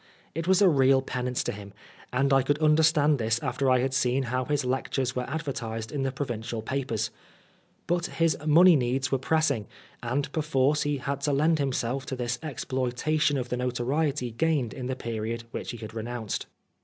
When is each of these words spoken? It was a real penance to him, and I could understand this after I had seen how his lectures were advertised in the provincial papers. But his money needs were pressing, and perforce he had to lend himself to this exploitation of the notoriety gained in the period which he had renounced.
It 0.33 0.47
was 0.47 0.63
a 0.63 0.67
real 0.67 1.03
penance 1.03 1.43
to 1.43 1.51
him, 1.51 1.73
and 2.11 2.33
I 2.33 2.41
could 2.41 2.57
understand 2.57 3.19
this 3.19 3.37
after 3.43 3.69
I 3.69 3.81
had 3.81 3.93
seen 3.93 4.23
how 4.23 4.45
his 4.45 4.65
lectures 4.65 5.15
were 5.15 5.29
advertised 5.29 5.91
in 5.91 6.01
the 6.01 6.11
provincial 6.11 6.63
papers. 6.63 7.11
But 7.85 8.07
his 8.07 8.35
money 8.43 8.75
needs 8.75 9.11
were 9.11 9.19
pressing, 9.19 9.67
and 10.01 10.31
perforce 10.31 10.81
he 10.81 10.97
had 10.97 11.21
to 11.21 11.31
lend 11.33 11.59
himself 11.59 12.07
to 12.07 12.15
this 12.15 12.39
exploitation 12.41 13.37
of 13.37 13.49
the 13.49 13.57
notoriety 13.57 14.31
gained 14.31 14.73
in 14.73 14.87
the 14.87 14.95
period 14.95 15.43
which 15.51 15.69
he 15.69 15.77
had 15.77 15.93
renounced. 15.93 16.47